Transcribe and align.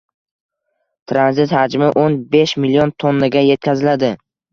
tranzit 1.11 1.53
hajmi 1.57 1.89
o'n 2.03 2.15
besh 2.37 2.55
million 2.63 2.95
tonnaga 3.05 3.45
yetkaziladi. 3.49 4.11